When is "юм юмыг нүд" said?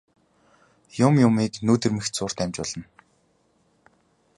1.05-1.81